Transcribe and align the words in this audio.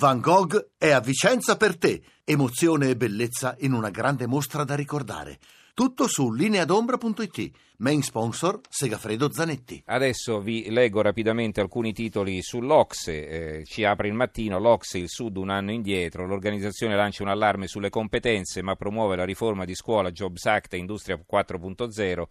Van 0.00 0.18
Gogh 0.18 0.70
è 0.78 0.92
a 0.92 1.00
Vicenza 1.00 1.58
per 1.58 1.76
te. 1.76 2.00
Emozione 2.24 2.88
e 2.88 2.96
bellezza 2.96 3.54
in 3.58 3.74
una 3.74 3.90
grande 3.90 4.26
mostra 4.26 4.64
da 4.64 4.74
ricordare. 4.74 5.38
Tutto 5.74 6.08
su 6.08 6.32
lineadombra.it. 6.32 7.50
Main 7.76 8.00
sponsor 8.00 8.60
Segafredo 8.66 9.30
Zanetti. 9.30 9.82
Adesso 9.84 10.40
vi 10.40 10.70
leggo 10.70 11.02
rapidamente 11.02 11.60
alcuni 11.60 11.92
titoli 11.92 12.40
sull'Ocse. 12.40 13.58
Eh, 13.58 13.64
ci 13.66 13.84
apre 13.84 14.08
il 14.08 14.14
mattino. 14.14 14.58
L'Ocse, 14.58 14.96
il 14.96 15.10
Sud 15.10 15.36
un 15.36 15.50
anno 15.50 15.70
indietro. 15.70 16.26
L'organizzazione 16.26 16.96
lancia 16.96 17.22
un 17.22 17.28
allarme 17.28 17.66
sulle 17.66 17.90
competenze, 17.90 18.62
ma 18.62 18.76
promuove 18.76 19.16
la 19.16 19.26
riforma 19.26 19.66
di 19.66 19.74
scuola, 19.74 20.10
Jobs 20.10 20.46
Act 20.46 20.72
e 20.72 20.78
Industria 20.78 21.22
4.0. 21.30 22.22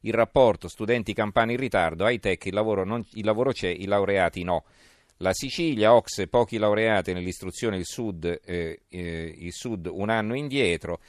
Il 0.00 0.12
rapporto 0.12 0.68
studenti 0.68 1.14
campani 1.14 1.54
in 1.54 1.58
ritardo, 1.58 2.06
high 2.06 2.20
tech, 2.20 2.44
il 2.44 2.52
lavoro, 2.52 2.84
non, 2.84 3.02
il 3.12 3.24
lavoro 3.24 3.50
c'è, 3.50 3.68
i 3.68 3.86
laureati 3.86 4.42
no. 4.42 4.64
La 5.18 5.32
Sicilia, 5.32 5.94
Ocse, 5.94 6.26
pochi 6.26 6.58
laureati 6.58 7.12
nell'istruzione, 7.12 7.76
il 7.76 7.86
Sud, 7.86 8.24
eh, 8.44 8.82
eh, 8.88 9.34
il 9.38 9.52
Sud 9.52 9.86
un 9.86 10.10
anno 10.10 10.34
indietro 10.34 11.00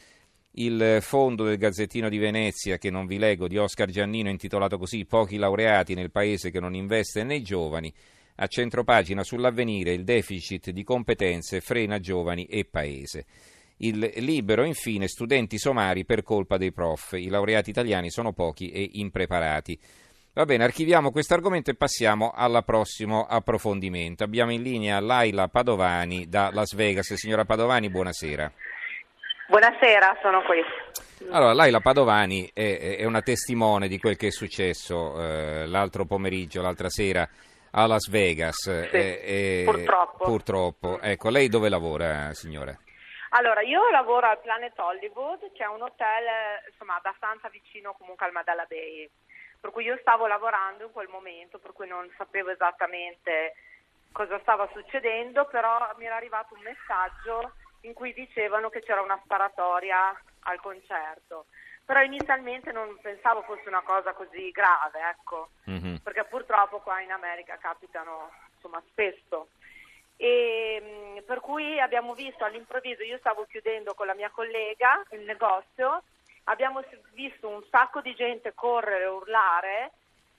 il 0.58 1.00
fondo 1.02 1.44
del 1.44 1.58
Gazzettino 1.58 2.08
di 2.08 2.18
Venezia, 2.18 2.78
che 2.78 2.90
non 2.90 3.08
vi 3.08 3.18
leggo, 3.18 3.48
di 3.48 3.58
Oscar 3.58 3.90
Giannino, 3.90 4.30
intitolato 4.30 4.78
così 4.78 5.06
Pochi 5.06 5.38
laureati 5.38 5.96
nel 5.96 6.12
paese 6.12 6.50
che 6.50 6.60
non 6.60 6.76
investe 6.76 7.24
nei 7.24 7.42
giovani. 7.42 7.94
A 8.36 8.48
centropagina 8.48 9.24
sull'avvenire 9.24 9.94
il 9.94 10.04
deficit 10.04 10.70
di 10.72 10.84
competenze 10.84 11.62
frena 11.62 12.00
giovani 12.00 12.46
e 12.46 12.66
paese. 12.66 13.26
Il 13.78 14.12
libero, 14.18 14.64
infine, 14.64 15.08
studenti 15.08 15.58
somari 15.58 16.06
per 16.06 16.24
colpa 16.24 16.58
dei 16.58 16.72
prof. 16.72 17.14
I 17.14 17.28
laureati 17.28 17.70
italiani 17.70 18.10
sono 18.10 18.32
pochi 18.32 18.70
e 18.70 18.90
impreparati. 18.94 19.78
Va 20.36 20.44
bene, 20.44 20.66
archiviamo 20.66 21.12
questo 21.12 21.34
argomento 21.34 21.70
e 21.70 21.76
passiamo 21.76 22.34
al 22.36 22.62
prossimo 22.66 23.26
approfondimento. 23.26 24.26
Abbiamo 24.26 24.52
in 24.52 24.64
linea 24.64 25.00
Laila 25.00 25.48
Padovani 25.48 26.28
da 26.28 26.50
Las 26.52 26.76
Vegas. 26.76 27.14
Signora 27.14 27.46
Padovani, 27.46 27.90
buonasera. 27.90 28.52
Buonasera, 29.48 30.18
sono 30.22 30.42
qui. 30.42 30.62
Allora, 31.32 31.54
Laila 31.54 31.80
Padovani 31.80 32.52
è, 32.52 32.98
è 32.98 33.06
una 33.06 33.22
testimone 33.22 33.88
di 33.88 33.98
quel 33.98 34.18
che 34.18 34.28
è 34.28 34.30
successo 34.30 35.22
eh, 35.22 35.68
l'altro 35.68 36.04
pomeriggio, 36.04 36.62
l'altra 36.62 36.90
sera 36.90 37.26
a 37.72 37.88
Las 37.88 38.10
Vegas. 38.10 38.90
Sì, 38.90 38.98
eh, 38.98 39.64
purtroppo. 39.66 40.24
Purtroppo. 40.26 41.00
Ecco, 41.00 41.30
lei 41.30 41.48
dove 41.48 41.70
lavora, 41.70 42.34
signora? 42.34 42.78
Allora, 43.30 43.62
io 43.62 43.90
lavoro 43.90 44.28
al 44.28 44.42
Planet 44.42 44.78
Hollywood, 44.78 45.52
che 45.54 45.64
è 45.64 45.68
un 45.68 45.82
hotel 45.82 46.26
insomma, 46.70 46.98
abbastanza 46.98 47.48
vicino 47.48 47.96
comunque 47.98 48.26
al 48.26 48.34
Madala 48.34 48.66
Bay. 48.68 49.10
Per 49.66 49.74
cui 49.74 49.86
io 49.86 49.98
stavo 50.02 50.28
lavorando 50.28 50.84
in 50.84 50.92
quel 50.92 51.08
momento, 51.08 51.58
per 51.58 51.74
cui 51.74 51.88
non 51.88 52.08
sapevo 52.18 52.52
esattamente 52.52 53.56
cosa 54.12 54.38
stava 54.42 54.70
succedendo, 54.72 55.46
però 55.46 55.92
mi 55.98 56.06
era 56.06 56.18
arrivato 56.18 56.54
un 56.54 56.62
messaggio 56.62 57.54
in 57.82 57.94
cui 57.94 58.14
dicevano 58.14 58.70
che 58.70 58.84
c'era 58.84 59.02
una 59.02 59.20
sparatoria 59.24 60.16
al 60.42 60.62
concerto. 60.62 61.48
Però 61.84 62.00
inizialmente 62.00 62.72
non 62.72 62.96
pensavo 63.02 63.42
fosse 63.42 63.68
una 63.68 63.82
cosa 63.82 64.14
così 64.14 64.52
grave, 64.52 65.00
ecco, 65.10 65.50
mm-hmm. 65.68 65.96
perché 65.96 66.26
purtroppo 66.26 66.78
qua 66.82 67.02
in 67.02 67.12
America 67.12 67.58
capitano 67.58 68.30
insomma, 68.54 68.80
spesso. 68.90 69.48
E, 70.16 70.80
mm, 70.80 71.18
per 71.26 71.40
cui 71.40 71.80
abbiamo 71.80 72.14
visto 72.14 72.46
all'improvviso, 72.46 73.02
io 73.02 73.18
stavo 73.18 73.48
chiudendo 73.50 73.96
con 73.96 74.06
la 74.06 74.14
mia 74.14 74.30
collega 74.30 75.04
il 75.10 75.22
negozio, 75.22 76.04
abbiamo 76.46 76.82
visto 77.14 77.48
un 77.48 77.64
sacco 77.70 78.02
di 78.02 78.14
gente 78.16 78.54
correre 78.54 79.06
urlare 79.06 79.92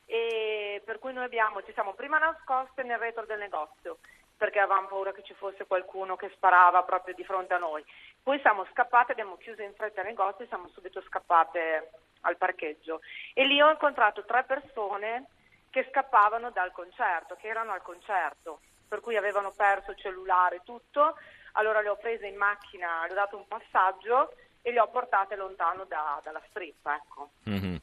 e 0.06 0.82
per 0.84 0.98
cui 0.98 1.12
noi 1.12 1.24
abbiamo, 1.24 1.62
ci 1.62 1.72
siamo 1.72 1.94
prima 1.94 2.18
nascoste 2.18 2.82
nel 2.82 2.98
retro 2.98 3.24
del 3.26 3.38
negozio 3.38 3.98
perché 4.36 4.60
avevamo 4.60 4.88
paura 4.88 5.12
che 5.12 5.22
ci 5.22 5.34
fosse 5.34 5.66
qualcuno 5.66 6.16
che 6.16 6.30
sparava 6.34 6.82
proprio 6.82 7.14
di 7.14 7.24
fronte 7.24 7.54
a 7.54 7.58
noi. 7.58 7.82
Poi 8.22 8.38
siamo 8.40 8.66
scappate, 8.70 9.12
abbiamo 9.12 9.36
chiuso 9.38 9.62
in 9.62 9.72
fretta 9.72 10.02
il 10.02 10.08
negozio 10.08 10.44
e 10.44 10.48
siamo 10.48 10.68
subito 10.68 11.00
scappate 11.00 11.90
al 12.20 12.36
parcheggio. 12.36 13.00
E 13.32 13.46
lì 13.46 13.60
ho 13.62 13.70
incontrato 13.70 14.24
tre 14.24 14.44
persone 14.44 15.28
che 15.70 15.86
scappavano 15.90 16.50
dal 16.50 16.70
concerto, 16.72 17.36
che 17.36 17.48
erano 17.48 17.72
al 17.72 17.82
concerto, 17.82 18.60
per 18.86 19.00
cui 19.00 19.16
avevano 19.16 19.52
perso 19.56 19.92
il 19.92 19.96
cellulare 19.96 20.60
tutto. 20.64 21.16
Allora 21.52 21.80
le 21.80 21.88
ho 21.88 21.96
prese 21.96 22.26
in 22.26 22.36
macchina, 22.36 23.06
le 23.06 23.12
ho 23.12 23.14
dato 23.14 23.38
un 23.38 23.48
passaggio 23.48 24.34
e 24.66 24.72
le 24.72 24.80
ho 24.80 24.88
portate 24.88 25.36
lontano 25.36 25.84
da, 25.84 26.20
dalla 26.24 26.42
strip. 26.48 26.84
Ecco. 26.84 27.30
Mm-hmm. 27.48 27.76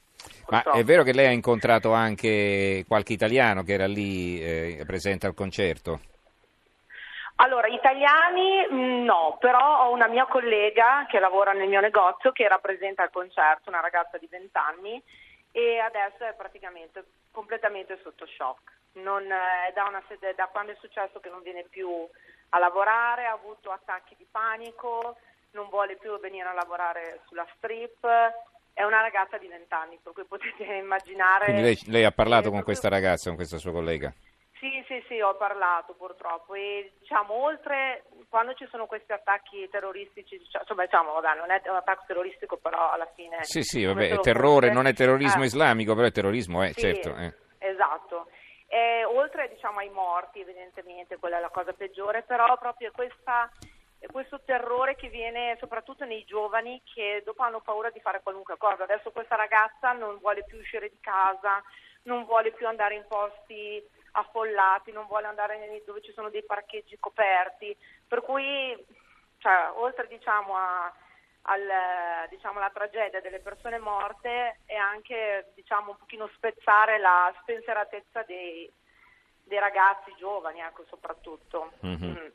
Ma 0.49 0.63
è 0.63 0.83
vero 0.83 1.03
che 1.03 1.13
lei 1.13 1.27
ha 1.27 1.31
incontrato 1.31 1.93
anche 1.93 2.83
qualche 2.85 3.13
italiano 3.13 3.63
che 3.63 3.71
era 3.71 3.87
lì 3.87 4.37
eh, 4.41 4.83
presente 4.85 5.25
al 5.25 5.33
concerto? 5.33 6.01
Allora, 7.35 7.67
italiani 7.67 8.67
mm, 8.69 9.05
no, 9.05 9.37
però 9.39 9.85
ho 9.85 9.93
una 9.93 10.07
mia 10.07 10.25
collega 10.25 11.05
che 11.07 11.19
lavora 11.19 11.53
nel 11.53 11.69
mio 11.69 11.79
negozio 11.79 12.33
che 12.33 12.43
era 12.43 12.57
presente 12.57 13.01
al 13.01 13.11
concerto, 13.11 13.69
una 13.69 13.79
ragazza 13.79 14.17
di 14.17 14.27
20 14.29 14.49
anni 14.57 15.01
e 15.53 15.79
adesso 15.79 16.25
è 16.25 16.33
praticamente 16.35 17.05
completamente 17.31 17.97
sotto 18.03 18.25
shock. 18.25 18.71
Non, 18.95 19.23
è 19.23 19.71
da, 19.73 19.85
una, 19.85 20.03
da 20.35 20.47
quando 20.47 20.73
è 20.73 20.77
successo 20.81 21.21
che 21.21 21.29
non 21.29 21.41
viene 21.43 21.63
più 21.69 21.87
a 22.49 22.59
lavorare, 22.59 23.25
ha 23.25 23.31
avuto 23.31 23.71
attacchi 23.71 24.15
di 24.17 24.27
panico, 24.29 25.15
non 25.53 25.69
vuole 25.69 25.95
più 25.97 26.19
venire 26.19 26.49
a 26.49 26.53
lavorare 26.53 27.21
sulla 27.27 27.47
strip, 27.55 28.05
è 28.73 28.83
una 28.83 29.01
ragazza 29.01 29.37
di 29.37 29.47
20 29.47 29.73
anni, 29.73 29.99
per 30.01 30.13
cui 30.13 30.25
potete 30.25 30.63
immaginare... 30.75 31.45
Quindi 31.45 31.61
lei, 31.61 31.79
lei 31.87 32.03
ha 32.03 32.11
parlato 32.11 32.49
con 32.49 32.63
questa 32.63 32.89
ragazza, 32.89 33.27
con 33.27 33.37
questa 33.37 33.57
sua 33.57 33.71
collega? 33.71 34.13
Sì, 34.63 34.81
sì, 34.87 35.03
sì, 35.09 35.19
ho 35.19 35.35
parlato 35.35 35.93
purtroppo 35.93 36.53
e 36.53 36.93
diciamo 36.97 37.33
oltre 37.33 38.05
quando 38.29 38.53
ci 38.53 38.65
sono 38.71 38.85
questi 38.85 39.11
attacchi 39.11 39.67
terroristici, 39.69 40.35
insomma 40.35 40.85
diciamo 40.85 41.11
vabbè, 41.19 41.37
non 41.37 41.51
è 41.51 41.61
un 41.69 41.75
attacco 41.75 42.05
terroristico 42.07 42.55
però 42.55 42.91
alla 42.91 43.09
fine... 43.13 43.43
Sì, 43.43 43.61
sì, 43.61 43.83
vabbè, 43.83 44.11
è 44.11 44.19
terrore, 44.19 44.71
non 44.71 44.87
è 44.87 44.93
terrorismo 44.93 45.43
eh. 45.43 45.47
islamico, 45.47 45.93
però 45.95 46.07
è 46.07 46.11
terrorismo, 46.11 46.63
eh, 46.63 46.71
sì, 46.71 46.79
certo. 46.79 47.13
Eh. 47.17 47.33
Esatto. 47.57 48.27
E, 48.67 49.03
oltre 49.03 49.49
diciamo 49.49 49.79
ai 49.79 49.89
morti 49.89 50.39
evidentemente, 50.39 51.17
quella 51.17 51.39
è 51.39 51.41
la 51.41 51.49
cosa 51.49 51.73
peggiore, 51.73 52.21
però 52.21 52.57
proprio 52.57 52.89
questa 52.91 53.51
questo 54.11 54.41
terrore 54.43 54.95
che 54.95 55.09
viene 55.09 55.57
soprattutto 55.59 56.05
nei 56.05 56.23
giovani 56.25 56.81
che 56.93 57.21
dopo 57.25 57.43
hanno 57.43 57.61
paura 57.61 57.89
di 57.89 57.99
fare 57.99 58.21
qualunque 58.21 58.57
cosa. 58.57 58.83
Adesso 58.83 59.11
questa 59.11 59.35
ragazza 59.35 59.91
non 59.93 60.17
vuole 60.19 60.43
più 60.43 60.57
uscire 60.57 60.89
di 60.89 60.99
casa, 60.99 61.61
non 62.03 62.25
vuole 62.25 62.51
più 62.51 62.67
andare 62.67 62.95
in 62.95 63.05
posti 63.07 63.81
affollati, 64.11 64.91
non 64.91 65.05
vuole 65.07 65.27
andare 65.27 65.81
dove 65.85 66.01
ci 66.01 66.11
sono 66.13 66.29
dei 66.29 66.43
parcheggi 66.43 66.97
coperti, 66.99 67.75
per 68.07 68.21
cui 68.21 68.75
cioè, 69.39 69.71
oltre 69.75 70.07
diciamo, 70.07 70.55
a, 70.55 70.93
al, 71.43 72.27
diciamo, 72.29 72.59
alla 72.59 72.69
tragedia 72.69 73.21
delle 73.21 73.39
persone 73.39 73.77
morte 73.77 74.59
è 74.65 74.75
anche 74.75 75.51
diciamo, 75.55 75.91
un 75.91 75.97
pochino 75.97 76.29
spezzare 76.35 76.97
la 76.99 77.33
spensieratezza 77.41 78.23
dei, 78.23 78.71
dei 79.43 79.59
ragazzi 79.59 80.13
giovani 80.17 80.61
ecco, 80.61 80.85
soprattutto. 80.87 81.73
Mm-hmm. 81.85 82.11
Mm. 82.11 82.27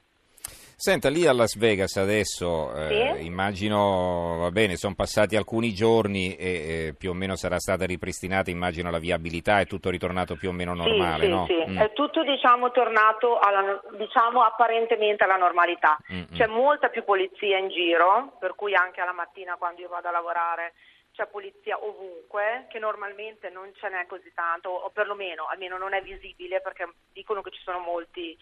Senta, 0.80 1.08
lì 1.08 1.26
a 1.26 1.32
Las 1.32 1.58
Vegas 1.58 1.96
adesso 1.96 2.72
eh, 2.72 3.16
sì? 3.16 3.26
immagino, 3.26 4.36
va 4.38 4.52
bene, 4.52 4.76
sono 4.76 4.94
passati 4.94 5.34
alcuni 5.34 5.74
giorni 5.74 6.36
e 6.36 6.46
eh, 6.46 6.94
più 6.96 7.10
o 7.10 7.14
meno 7.14 7.34
sarà 7.34 7.58
stata 7.58 7.84
ripristinata, 7.84 8.50
immagino, 8.50 8.88
la 8.88 9.00
viabilità, 9.00 9.58
è 9.58 9.66
tutto 9.66 9.90
ritornato 9.90 10.36
più 10.36 10.50
o 10.50 10.52
meno 10.52 10.74
normale, 10.74 11.24
sì, 11.24 11.30
no? 11.30 11.46
Sì, 11.46 11.64
mm. 11.66 11.78
è 11.80 11.92
tutto 11.94 12.22
diciamo 12.22 12.70
tornato 12.70 13.40
alla, 13.40 13.82
diciamo, 13.96 14.42
apparentemente 14.42 15.24
alla 15.24 15.34
normalità. 15.34 15.98
Mm-hmm. 16.12 16.36
C'è 16.36 16.46
molta 16.46 16.90
più 16.90 17.02
polizia 17.02 17.58
in 17.58 17.70
giro, 17.70 18.36
per 18.38 18.54
cui 18.54 18.76
anche 18.76 19.00
alla 19.00 19.12
mattina 19.12 19.56
quando 19.56 19.80
io 19.80 19.88
vado 19.88 20.06
a 20.06 20.12
lavorare 20.12 20.74
c'è 21.10 21.26
polizia 21.26 21.76
ovunque, 21.82 22.66
che 22.68 22.78
normalmente 22.78 23.50
non 23.50 23.68
ce 23.74 23.88
n'è 23.88 24.06
così 24.06 24.30
tanto, 24.32 24.68
o 24.68 24.90
perlomeno 24.90 25.48
almeno 25.50 25.76
non 25.76 25.92
è 25.92 26.00
visibile 26.02 26.60
perché 26.60 26.88
dicono 27.12 27.42
che 27.42 27.50
ci 27.50 27.60
sono 27.64 27.80
molti 27.80 28.38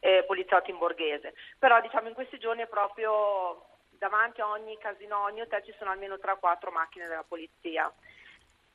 eh, 0.00 0.24
poliziotti 0.26 0.70
in 0.70 0.78
borghese. 0.78 1.34
Però 1.58 1.80
diciamo 1.80 2.08
in 2.08 2.14
questi 2.14 2.38
giorni 2.38 2.62
è 2.62 2.66
proprio 2.68 3.66
davanti 3.90 4.40
a 4.40 4.48
ogni 4.48 4.76
casino, 4.78 5.22
ogni 5.22 5.40
hotel 5.40 5.64
ci 5.64 5.74
sono 5.78 5.90
almeno 5.90 6.16
3-4 6.16 6.72
macchine 6.72 7.06
della 7.06 7.24
polizia. 7.26 7.92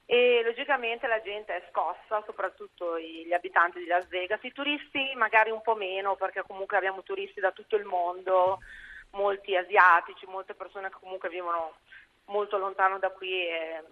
E 0.06 0.42
logicamente 0.44 1.08
la 1.08 1.22
gente 1.22 1.56
è 1.56 1.66
scossa, 1.70 2.22
soprattutto 2.26 3.00
gli 3.00 3.32
abitanti 3.32 3.80
di 3.80 3.86
Las 3.86 4.08
Vegas, 4.10 4.44
i 4.44 4.52
turisti 4.52 5.14
magari 5.16 5.52
un 5.52 5.62
po' 5.62 5.76
meno 5.76 6.16
perché 6.16 6.44
comunque 6.46 6.76
abbiamo 6.76 7.02
turisti 7.02 7.40
da 7.40 7.52
tutto 7.52 7.78
il 7.78 7.86
mondo, 7.86 8.60
molti 9.12 9.56
asiatici, 9.56 10.26
molte 10.26 10.54
persone 10.54 10.90
che 10.90 10.98
comunque 11.00 11.30
vivono 11.30 11.76
molto 12.26 12.58
lontano 12.58 13.00
da 13.00 13.10
qui 13.10 13.48
e 13.48 13.84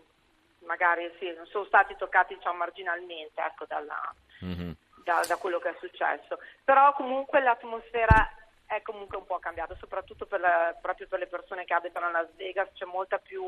magari 0.65 1.09
sì, 1.19 1.33
sono 1.45 1.63
stati 1.65 1.95
toccati 1.95 2.36
diciamo, 2.36 2.57
marginalmente 2.57 3.42
ecco, 3.42 3.63
dalla, 3.65 4.13
mm-hmm 4.44 4.71
da, 5.09 5.23
da, 5.27 5.38
quello 5.38 5.57
che 5.59 5.69
è 5.69 5.75
successo. 5.79 6.39
Però 6.63 6.94
comunque 6.94 7.41
l'atmosfera 7.41 8.31
è 8.67 8.81
comunque 8.83 9.17
un 9.17 9.25
po' 9.25 9.39
cambiata, 9.39 9.75
soprattutto 9.79 10.27
per 10.27 10.39
la, 10.39 10.75
proprio 10.79 11.07
per 11.07 11.17
le 11.17 11.27
persone 11.27 11.65
che 11.65 11.73
abitano 11.73 12.06
a 12.06 12.11
Las 12.11 12.35
Vegas, 12.35 12.69
c'è 12.75 12.85
molta 12.85 13.17
più, 13.17 13.44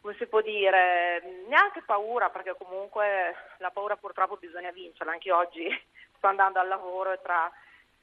come 0.00 0.14
si 0.18 0.26
può 0.26 0.42
dire, 0.42 1.22
neanche 1.48 1.82
paura, 1.82 2.28
perché 2.28 2.54
comunque 2.58 3.34
la 3.58 3.70
paura 3.70 3.96
purtroppo 3.96 4.36
bisogna 4.36 4.70
vincerla, 4.70 5.12
anche 5.12 5.32
oggi 5.32 5.66
sto 6.16 6.26
andando 6.26 6.58
al 6.58 6.68
lavoro 6.68 7.12
e 7.12 7.20
tra 7.22 7.50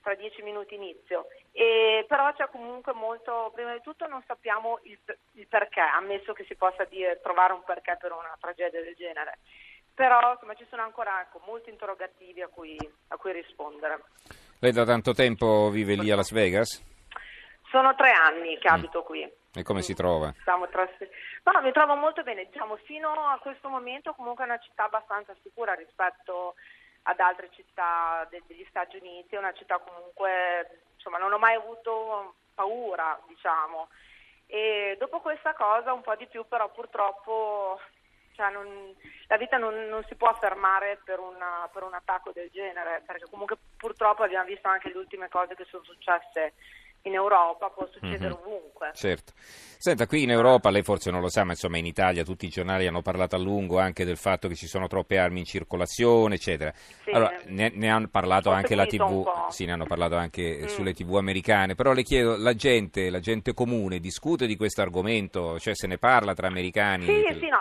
tra 0.02 0.16
dieci 0.16 0.42
minuti 0.42 0.76
inizio. 0.76 1.28
E, 1.52 2.06
però 2.08 2.32
c'è 2.34 2.48
comunque 2.50 2.94
molto, 2.94 3.52
prima 3.54 3.74
di 3.74 3.82
tutto 3.82 4.08
non 4.08 4.24
sappiamo 4.26 4.80
il, 4.84 4.98
il 5.34 5.48
perché, 5.48 5.82
ammesso 5.82 6.32
che 6.32 6.46
si 6.46 6.56
possa 6.56 6.86
dire, 6.86 7.20
trovare 7.22 7.52
un 7.52 7.64
perché 7.66 7.98
per 8.00 8.14
una 8.14 8.38
tragedia 8.40 8.82
del 8.82 8.96
genere. 8.96 9.40
Però 9.98 10.32
insomma, 10.32 10.54
ci 10.54 10.68
sono 10.70 10.84
ancora 10.84 11.22
ecco, 11.22 11.42
molti 11.48 11.72
interrogativi 11.72 12.44
a 12.44 12.48
cui, 12.48 12.78
a 13.08 13.18
cui 13.18 13.32
rispondere. 13.32 14.04
Lei 14.60 14.72
da 14.72 14.86
tanto 14.86 15.12
tempo 15.14 15.72
vive 15.72 15.96
lì 15.96 16.12
a 16.12 16.16
Las 16.16 16.32
Vegas? 16.32 16.86
Sono 17.72 17.96
tre 17.96 18.12
anni 18.12 18.60
che 18.60 18.70
mm. 18.70 18.76
abito 18.76 19.02
qui. 19.02 19.28
E 19.56 19.64
come 19.64 19.82
si 19.82 19.96
trova? 19.96 20.32
Trasfer- 20.70 21.10
no, 21.42 21.62
mi 21.64 21.72
trovo 21.72 21.96
molto 21.96 22.22
bene, 22.22 22.46
diciamo, 22.46 22.76
fino 22.86 23.10
a 23.10 23.40
questo 23.40 23.70
momento 23.70 24.14
comunque 24.14 24.44
è 24.44 24.48
una 24.48 24.60
città 24.60 24.84
abbastanza 24.84 25.36
sicura 25.42 25.74
rispetto 25.74 26.54
ad 27.02 27.20
altre 27.20 27.50
città 27.50 28.28
de- 28.30 28.44
degli 28.46 28.66
Stati 28.70 28.98
Uniti, 28.98 29.34
è 29.34 29.40
una 29.40 29.54
città 29.54 29.80
comunque, 29.80 30.84
insomma, 30.94 31.18
non 31.18 31.34
ho 31.34 31.40
mai 31.40 31.56
avuto 31.56 32.36
paura, 32.54 33.20
diciamo. 33.28 33.88
E 34.46 34.96
dopo 35.00 35.22
questa 35.22 35.56
cosa 35.56 35.92
un 35.92 36.02
po' 36.02 36.16
di 36.16 36.28
più, 36.28 36.46
però 36.48 36.70
purtroppo 36.70 37.80
cioè 38.38 38.52
non, 38.52 38.94
la 39.28 39.38
vita 39.38 39.58
non, 39.58 39.74
non, 39.90 40.04
si 40.08 40.14
può 40.14 40.32
fermare 40.36 41.02
per, 41.04 41.18
una, 41.20 41.68
per, 41.74 41.82
un 41.82 41.96
attacco 41.96 42.32
del 42.32 42.50
genere, 42.52 43.02
perché 43.04 43.26
comunque 43.30 43.58
purtroppo 43.76 44.22
abbiamo 44.22 44.46
visto 44.46 44.68
anche 44.68 44.90
le 44.90 45.00
ultime 45.00 45.28
cose 45.28 45.56
che 45.56 45.66
sono 45.66 45.84
successe 45.84 46.54
in 47.04 47.14
Europa, 47.14 47.70
può 47.70 47.88
succedere 47.92 48.28
mm-hmm. 48.28 48.46
ovunque. 48.46 48.92
Certo. 48.94 49.34
Senta, 49.80 50.06
qui 50.06 50.24
in 50.24 50.32
Europa, 50.32 50.70
lei 50.70 50.84
forse 50.84 51.10
non 51.10 51.22
lo 51.22 51.30
sa, 51.30 51.44
ma 51.44 51.52
insomma 51.52 51.78
in 51.78 51.86
Italia 51.86 52.24
tutti 52.24 52.46
i 52.46 52.50
giornali 52.50 52.86
hanno 52.86 53.02
parlato 53.02 53.36
a 53.36 53.40
lungo 53.40 53.80
anche 53.80 54.06
del 54.06 54.18
fatto 54.18 54.48
che 54.48 54.56
ci 54.56 54.68
sono 54.68 54.88
troppe 54.88 55.18
armi 55.18 55.40
in 55.40 55.46
circolazione, 55.46 56.36
eccetera. 56.36 56.72
Sì. 56.74 57.12
Allora, 57.12 57.36
ne, 57.46 57.72
ne, 57.74 57.90
hanno 57.90 58.08
parlato 58.08 58.52
anche 58.52 58.76
la 58.76 58.86
TV, 58.86 59.50
sì, 59.50 59.66
ne 59.66 59.72
hanno 59.72 59.86
parlato 59.86 60.16
anche 60.16 60.62
mm. 60.64 60.66
sulle 60.66 60.94
TV 60.94 61.16
americane, 61.16 61.76
però 61.76 61.94
le 61.94 62.04
chiedo, 62.04 62.36
la 62.38 62.54
gente, 62.54 63.10
la 63.10 63.20
gente 63.20 63.54
comune 63.54 64.00
discute 64.00 64.46
di 64.46 64.56
questo 64.56 64.82
argomento, 64.82 65.60
cioè 65.60 65.76
se 65.76 65.88
ne 65.88 65.98
parla 65.98 66.34
tra 66.34 66.48
americani? 66.48 67.06
Sì, 67.06 67.24
sì, 67.40 67.48
no, 67.48 67.60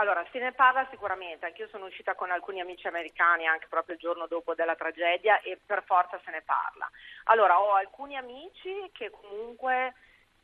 allora, 0.00 0.24
se 0.32 0.38
ne 0.38 0.52
parla 0.52 0.86
sicuramente, 0.90 1.44
anch'io 1.44 1.68
sono 1.68 1.84
uscita 1.84 2.14
con 2.14 2.30
alcuni 2.30 2.60
amici 2.60 2.86
americani 2.86 3.46
anche 3.46 3.66
proprio 3.68 3.94
il 3.94 4.00
giorno 4.00 4.26
dopo 4.26 4.54
della 4.54 4.74
tragedia 4.74 5.40
e 5.42 5.58
per 5.64 5.84
forza 5.84 6.18
se 6.24 6.30
ne 6.30 6.40
parla. 6.40 6.90
Allora, 7.24 7.60
ho 7.60 7.74
alcuni 7.74 8.16
amici 8.16 8.90
che 8.92 9.10
comunque 9.10 9.94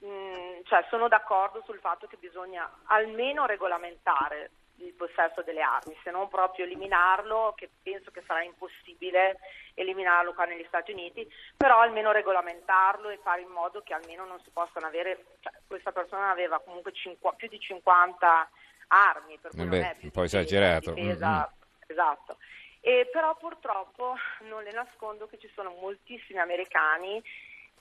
mh, 0.01 0.07
mm, 0.07 0.61
cioè, 0.65 0.85
sono 0.91 1.09
d'accordo 1.09 1.63
sul 1.65 1.79
fatto 1.79 2.07
che 2.07 2.19
bisogna 2.19 2.71
almeno 2.85 3.47
regolamentare 3.47 4.51
il 4.81 4.93
possesso 4.93 5.41
delle 5.41 5.63
armi, 5.63 5.97
se 6.05 6.11
non 6.11 6.29
proprio 6.29 6.67
eliminarlo, 6.67 7.55
che 7.57 7.71
penso 7.83 8.11
che 8.11 8.23
sarà 8.27 8.43
impossibile 8.43 9.39
eliminarlo 9.73 10.35
qua 10.35 10.45
negli 10.45 10.67
Stati 10.69 10.93
Uniti, 10.93 11.27
però 11.57 11.79
almeno 11.79 12.13
regolamentarlo 12.13 13.09
e 13.09 13.19
fare 13.23 13.41
in 13.41 13.49
modo 13.49 13.81
che 13.81 13.95
almeno 13.95 14.27
non 14.27 14.39
si 14.43 14.51
possano 14.51 14.85
avere, 14.85 15.25
cioè, 15.41 15.55
questa 15.67 15.93
persona 15.93 16.31
aveva 16.31 16.61
comunque 16.61 16.93
cinqu- 16.93 17.37
più 17.37 17.49
di 17.49 17.59
50 17.59 18.51
armi, 18.89 19.39
per 19.39 19.51
cui 19.51 19.67
Beh, 19.67 19.79
non 19.79 19.85
è 19.85 19.97
un 20.03 20.11
po' 20.11 20.23
esagerato. 20.23 20.93
Difesa, 20.93 21.29
mm-hmm. 21.29 21.55
Esatto. 21.87 22.37
E 22.81 23.09
però 23.13 23.37
purtroppo 23.37 24.15
non 24.49 24.63
le 24.63 24.73
nascondo 24.73 25.27
che 25.27 25.39
ci 25.39 25.51
sono 25.55 25.75
moltissimi 25.81 26.39
americani 26.39 27.23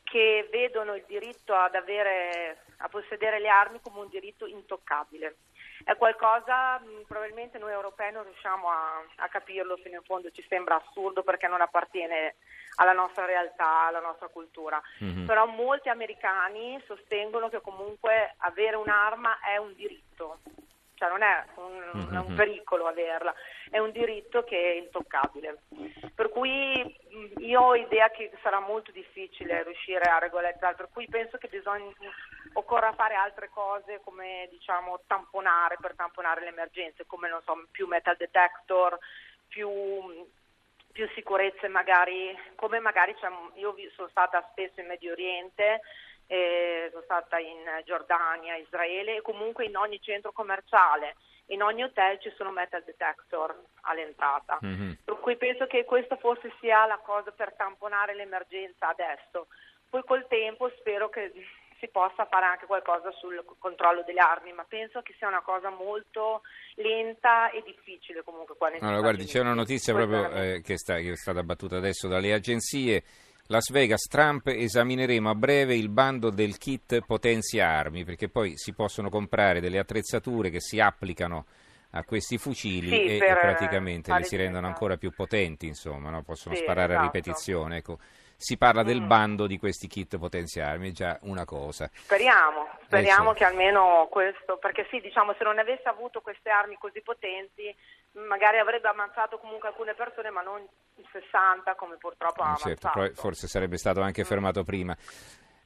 che 0.04 0.48
vedono 0.52 0.96
il 0.96 1.04
diritto 1.08 1.54
ad 1.54 1.76
avere, 1.76 2.64
a 2.78 2.88
possedere 2.88 3.40
le 3.40 3.50
armi 3.50 3.80
come 3.82 4.00
un 4.00 4.10
diritto 4.10 4.46
intoccabile. 4.46 5.38
È 5.84 5.96
qualcosa, 5.98 6.80
mh, 6.80 7.06
probabilmente 7.08 7.58
noi 7.58 7.72
europei 7.72 8.12
non 8.12 8.24
riusciamo 8.24 8.70
a, 8.70 9.04
a, 9.18 9.28
capirlo 9.28 9.76
fino 9.78 9.98
in 9.98 10.04
fondo, 10.04 10.32
ci 10.32 10.46
sembra 10.48 10.76
assurdo 10.76 11.22
perché 11.24 11.48
non 11.48 11.62
appartiene 11.62 12.36
alla 12.76 12.94
nostra 12.94 13.26
realtà, 13.26 13.88
alla 13.88 14.00
nostra 14.00 14.28
cultura. 14.28 14.82
Mm-hmm. 15.04 15.26
Però 15.26 15.46
molti 15.48 15.90
americani 15.90 16.82
sostengono 16.86 17.50
che 17.50 17.62
comunque 17.62 18.36
avere 18.38 18.76
un'arma 18.78 19.40
è 19.42 19.58
un 19.58 19.74
diritto 19.76 20.40
cioè 20.96 21.10
non 21.10 21.22
è 21.22 21.46
un, 21.56 21.92
mm-hmm. 21.96 22.26
un, 22.26 22.36
pericolo 22.36 22.88
averla, 22.88 23.34
è 23.70 23.80
un 23.80 23.92
diritto 23.92 24.44
che 24.44 24.58
è 24.58 24.76
intoccabile. 24.78 25.64
Per 26.14 26.30
cui 26.30 26.98
io 27.38 27.62
ho 27.62 27.76
idea 27.76 28.10
che 28.10 28.32
sarà 28.42 28.60
molto 28.60 28.92
difficile 28.92 29.64
riuscire 29.64 30.10
a 30.10 30.20
regolarizzare, 30.20 30.76
per 30.76 30.90
cui 30.92 31.08
penso 31.08 31.38
che 31.38 31.48
bisogna, 31.48 31.92
occorra 32.54 32.94
fare 32.94 33.16
altre 33.16 33.50
cose 33.50 34.02
come 34.04 34.48
diciamo 34.50 35.02
tamponare 35.08 35.78
per 35.80 35.96
tamponare 35.96 36.42
le 36.42 36.50
emergenze, 36.50 37.06
come 37.06 37.30
non 37.30 37.42
so, 37.44 37.66
più 37.72 37.88
metal 37.88 38.16
detector, 38.18 38.98
più 39.48 39.70
più 40.96 41.10
sicurezze 41.14 41.68
magari, 41.68 42.34
come 42.56 42.80
magari 42.80 43.14
cioè, 43.20 43.30
io 43.56 43.76
sono 43.96 44.08
stata 44.08 44.48
spesso 44.52 44.80
in 44.80 44.88
Medio 44.88 45.12
Oriente 45.12 45.82
eh, 46.28 46.90
sono 46.92 47.04
stata 47.04 47.38
in 47.40 47.64
Giordania, 47.86 48.56
Israele 48.56 49.18
e 49.18 49.22
comunque 49.22 49.66
in 49.66 49.76
ogni 49.76 50.00
centro 50.02 50.32
commerciale, 50.32 51.16
in 51.48 51.62
ogni 51.62 51.84
hotel 51.84 52.20
ci 52.20 52.32
sono 52.36 52.52
metal 52.52 52.84
detector 52.84 53.56
all'entrata. 53.82 54.60
Mm-hmm. 54.64 54.92
Per 55.04 55.20
cui 55.20 55.38
penso 55.38 55.68
che 55.68 55.86
questa 55.86 56.16
forse 56.18 56.52
sia 56.60 56.86
la 56.86 56.98
cosa 56.98 57.32
per 57.32 57.54
tamponare 57.56 58.16
l'emergenza 58.16 58.90
adesso. 58.90 59.48
Poi 59.90 60.04
col 60.04 60.28
tempo 60.28 60.70
spero 60.78 61.10
che 61.10 61.32
si 61.80 61.88
possa 61.90 62.26
fare 62.26 62.46
anche 62.46 62.66
qualcosa 62.66 63.12
sul 63.12 63.44
controllo 63.60 64.04
delle 64.04 64.20
armi, 64.20 64.54
ma 64.54 64.66
penso 64.68 65.02
che 65.02 65.14
sia 65.18 65.28
una 65.28 65.42
cosa 65.42 65.70
molto 65.70 66.42
lenta 66.76 67.52
e 67.52 67.62
difficile 67.64 68.24
comunque 68.24 68.56
qua 68.58 68.72
allora, 68.80 69.00
guardi, 69.00 69.26
c'è 69.26 69.40
una 69.40 69.54
notizia 69.54 69.94
proprio 69.94 70.30
eh, 70.32 70.62
che, 70.62 70.78
sta, 70.78 70.96
che 70.98 71.12
è 71.12 71.16
stata 71.16 71.44
battuta 71.44 71.78
adesso 71.78 72.08
dalle 72.08 72.34
agenzie 72.34 73.04
Las 73.48 73.70
Vegas, 73.72 74.08
Trump, 74.10 74.48
esamineremo 74.48 75.30
a 75.30 75.36
breve 75.36 75.76
il 75.76 75.90
bando 75.90 76.32
del 76.32 76.58
kit 76.58 77.02
potenzia 77.06 77.68
armi, 77.68 78.04
perché 78.04 78.28
poi 78.28 78.54
si 78.58 78.74
possono 78.74 79.10
comprare 79.10 79.62
delle 79.62 79.78
attrezzature 79.78 80.50
che 80.50 80.60
si 80.60 80.80
applicano 80.80 81.46
a 81.92 82.04
questi 82.04 82.40
fucili 82.40 82.90
sì, 82.90 83.04
e, 83.04 83.16
e, 83.18 83.38
praticamente 83.40 84.14
li 84.16 84.24
si 84.24 84.36
rendono 84.36 84.66
ancora 84.66 84.98
più 84.98 85.12
potenti, 85.12 85.68
insomma, 85.68 86.10
no? 86.10 86.24
possono 86.24 86.56
sì, 86.56 86.62
sparare 86.62 86.94
esatto. 86.94 87.08
a 87.08 87.12
ripetizione. 87.12 87.78
Ecco. 87.78 88.00
Si 88.38 88.58
parla 88.58 88.84
mm. 88.84 88.86
del 88.86 89.02
bando 89.02 89.48
di 89.48 89.58
questi 89.58 89.88
kit 89.88 90.18
potenzia 90.18 90.68
armi, 90.68 90.90
è 90.90 90.94
già 90.94 91.18
una 91.24 91.46
cosa. 91.46 91.90
Speriamo, 91.94 92.68
speriamo 92.84 93.32
eh, 93.32 93.36
che 93.36 93.44
almeno 93.46 94.08
questo, 94.10 94.58
perché 94.58 94.88
sì, 94.90 95.00
diciamo, 95.00 95.34
se 95.38 95.44
non 95.44 95.58
avesse 95.60 95.88
avuto 95.88 96.22
queste 96.22 96.50
armi 96.50 96.78
così 96.78 97.02
potenti, 97.02 97.74
magari 98.14 98.60
avrebbe 98.60 98.88
ammazzato 98.88 99.38
comunque 99.38 99.70
alcune 99.70 99.94
persone, 99.94 100.30
ma 100.30 100.42
non 100.42 100.66
60 101.12 101.76
come 101.76 101.98
purtroppo 101.98 102.44
ha 102.44 102.56
certo, 102.56 102.88
ammazzato. 102.88 103.22
Forse 103.22 103.48
sarebbe 103.48 103.78
stato 103.78 104.02
anche 104.02 104.22
mm. 104.22 104.26
fermato 104.26 104.64
prima. 104.64 104.96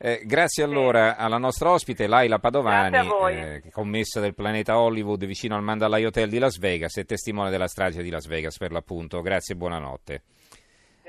Eh, 0.01 0.21
grazie 0.23 0.63
allora 0.63 1.17
alla 1.17 1.37
nostra 1.37 1.71
ospite 1.71 2.07
Laila 2.07 2.39
Padovani, 2.39 2.95
eh, 3.33 3.63
commessa 3.69 4.21
del 4.21 4.33
pianeta 4.33 4.79
Hollywood 4.79 5.25
vicino 5.25 5.57
al 5.57 5.61
Mandalay 5.61 6.05
Hotel 6.05 6.29
di 6.29 6.39
Las 6.39 6.57
Vegas 6.57 6.95
e 6.95 7.03
testimone 7.03 7.49
della 7.49 7.67
strage 7.67 8.01
di 8.01 8.09
Las 8.09 8.25
Vegas 8.25 8.57
per 8.57 8.71
l'appunto. 8.71 9.19
Grazie 9.19 9.55
e 9.55 9.57
buonanotte. 9.57 10.23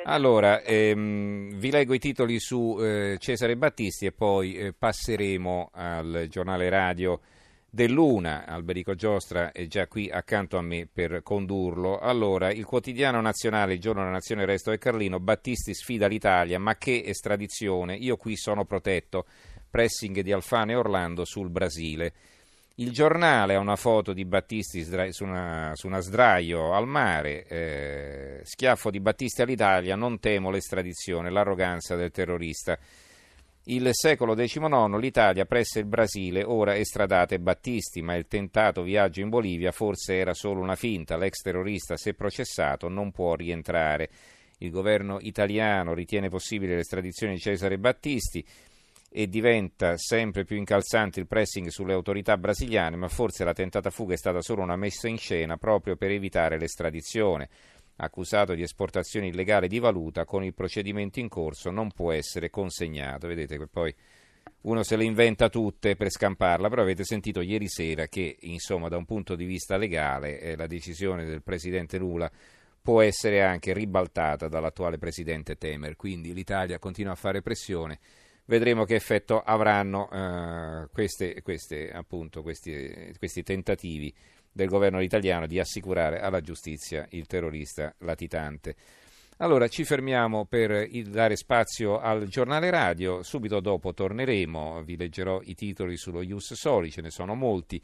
Allora, 0.04 0.62
ehm, 0.62 1.59
vi 1.59 1.71
leggo 1.71 1.95
i 1.95 1.99
titoli 1.99 2.38
su 2.40 2.78
eh, 2.80 3.16
Cesare 3.19 3.57
Battisti 3.57 4.07
e 4.07 4.12
poi 4.12 4.54
eh, 4.54 4.73
passeremo 4.73 5.71
al 5.73 6.26
giornale 6.28 6.69
radio 6.69 7.21
dell'Una, 7.71 8.47
Alberico 8.47 8.95
Giostra 8.95 9.52
è 9.52 9.66
già 9.66 9.87
qui 9.87 10.11
accanto 10.11 10.57
a 10.57 10.62
me 10.62 10.88
per 10.92 11.23
condurlo. 11.23 11.99
Allora, 11.99 12.50
il 12.50 12.64
quotidiano 12.64 13.21
nazionale, 13.21 13.75
il 13.75 13.80
giorno 13.80 14.00
della 14.00 14.14
nazione, 14.14 14.45
Resto 14.45 14.73
e 14.73 14.78
Carlino, 14.78 15.21
Battisti 15.21 15.75
sfida 15.75 16.09
l'Italia, 16.09 16.59
ma 16.59 16.76
che 16.76 17.02
estradizione? 17.04 17.95
Io 17.95 18.16
qui 18.16 18.37
sono 18.37 18.64
protetto. 18.64 19.26
Pressing 19.71 20.21
di 20.21 20.33
Alfano 20.33 20.73
e 20.73 20.76
Orlando 20.76 21.25
sul 21.25 21.49
Brasile. 21.49 22.12
Il 22.80 22.92
giornale 22.92 23.56
ha 23.56 23.58
una 23.58 23.76
foto 23.76 24.14
di 24.14 24.25
Battisti 24.25 24.82
su 25.10 25.25
una, 25.25 25.72
su 25.75 25.87
una 25.87 26.00
sdraio 26.00 26.72
al 26.72 26.87
mare, 26.87 27.44
eh, 27.44 28.40
schiaffo 28.42 28.88
di 28.88 29.00
Battisti 29.00 29.42
all'Italia, 29.42 29.96
non 29.96 30.18
temo 30.18 30.50
l'estradizione, 30.50 31.28
l'arroganza 31.28 31.94
del 31.94 32.10
terrorista. 32.10 32.78
Il 33.64 33.87
secolo 33.92 34.34
XIX 34.34 34.96
l'Italia 34.99 35.44
presse 35.44 35.80
il 35.80 35.84
Brasile, 35.84 36.42
ora 36.42 36.75
estradate 36.75 37.38
Battisti, 37.38 38.00
ma 38.00 38.14
il 38.14 38.26
tentato 38.26 38.82
viaggio 38.82 39.20
in 39.20 39.28
Bolivia 39.28 39.72
forse 39.72 40.16
era 40.16 40.32
solo 40.32 40.62
una 40.62 40.75
finta, 40.75 41.18
l'ex 41.18 41.42
terrorista 41.42 41.99
se 41.99 42.14
processato 42.14 42.88
non 42.88 43.12
può 43.12 43.34
rientrare. 43.34 44.08
Il 44.60 44.70
governo 44.70 45.18
italiano 45.20 45.92
ritiene 45.92 46.30
possibile 46.30 46.76
l'estradizione 46.76 47.34
di 47.34 47.40
Cesare 47.40 47.76
Battisti 47.76 48.42
e 49.12 49.26
diventa 49.26 49.96
sempre 49.96 50.44
più 50.44 50.56
incalzante 50.56 51.18
il 51.18 51.26
pressing 51.26 51.66
sulle 51.68 51.92
autorità 51.92 52.36
brasiliane, 52.36 52.96
ma 52.96 53.08
forse 53.08 53.44
la 53.44 53.52
tentata 53.52 53.90
fuga 53.90 54.14
è 54.14 54.16
stata 54.16 54.40
solo 54.40 54.62
una 54.62 54.76
messa 54.76 55.08
in 55.08 55.18
scena 55.18 55.56
proprio 55.56 55.96
per 55.96 56.10
evitare 56.12 56.58
l'estradizione 56.58 57.48
accusato 57.96 58.54
di 58.54 58.62
esportazione 58.62 59.26
illegale 59.26 59.68
di 59.68 59.78
valuta, 59.78 60.24
con 60.24 60.42
il 60.44 60.54
procedimento 60.54 61.20
in 61.20 61.28
corso 61.28 61.70
non 61.70 61.90
può 61.90 62.12
essere 62.12 62.50
consegnato. 62.50 63.26
Vedete 63.26 63.58
che 63.58 63.66
poi 63.66 63.94
uno 64.62 64.82
se 64.82 64.96
le 64.96 65.04
inventa 65.04 65.48
tutte 65.48 65.96
per 65.96 66.10
scamparla, 66.10 66.68
però 66.68 66.82
avete 66.82 67.04
sentito 67.04 67.40
ieri 67.40 67.68
sera 67.68 68.06
che, 68.06 68.36
insomma, 68.40 68.88
da 68.88 68.96
un 68.96 69.04
punto 69.04 69.34
di 69.34 69.44
vista 69.44 69.76
legale, 69.76 70.40
eh, 70.40 70.56
la 70.56 70.66
decisione 70.66 71.24
del 71.24 71.42
presidente 71.42 71.98
Lula 71.98 72.30
può 72.82 73.02
essere 73.02 73.42
anche 73.42 73.72
ribaltata 73.72 74.48
dall'attuale 74.48 74.98
presidente 74.98 75.56
Temer. 75.56 75.96
Quindi 75.96 76.32
l'Italia 76.32 76.78
continua 76.78 77.12
a 77.12 77.16
fare 77.16 77.42
pressione. 77.42 77.98
Vedremo 78.50 78.85
che 78.85 78.97
effetto 78.97 79.40
avranno 79.40 80.11
eh, 80.11 80.88
queste, 80.90 81.40
queste, 81.40 81.88
appunto, 81.92 82.42
questi, 82.42 83.14
questi 83.16 83.45
tentativi 83.45 84.12
del 84.50 84.66
governo 84.66 85.00
italiano 85.00 85.47
di 85.47 85.61
assicurare 85.61 86.19
alla 86.19 86.40
giustizia 86.40 87.07
il 87.11 87.26
terrorista 87.28 87.95
latitante. 87.99 88.75
Allora 89.37 89.69
ci 89.69 89.85
fermiamo 89.85 90.47
per 90.47 90.88
dare 91.04 91.37
spazio 91.37 92.00
al 92.00 92.26
giornale 92.26 92.71
radio, 92.71 93.23
subito 93.23 93.61
dopo 93.61 93.95
torneremo, 93.95 94.83
vi 94.83 94.97
leggerò 94.97 95.40
i 95.45 95.54
titoli 95.54 95.97
sullo 95.97 96.21
Ius 96.21 96.54
Soli, 96.54 96.90
ce 96.90 97.02
ne 97.02 97.11
sono 97.11 97.37
molti, 97.37 97.80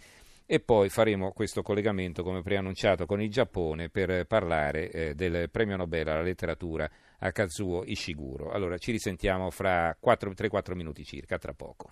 e 0.47 0.61
poi 0.61 0.88
faremo 0.88 1.33
questo 1.33 1.62
collegamento 1.62 2.23
come 2.23 2.41
preannunciato 2.41 3.05
con 3.05 3.21
il 3.21 3.31
Giappone 3.31 3.88
per 3.88 4.26
parlare 4.26 4.91
eh, 4.91 5.15
del 5.15 5.50
premio 5.50 5.76
Nobel 5.76 6.09
alla 6.09 6.23
letteratura 6.23 6.88
a 7.19 7.33
Kazuo 7.33 7.83
Ishiguro. 7.85 8.50
Allora 8.50 8.79
ci 8.79 8.93
risentiamo 8.93 9.50
fra 9.50 9.97
3-4 10.00 10.75
minuti 10.75 11.05
circa, 11.05 11.38
tra 11.38 11.53
poco. 11.53 11.91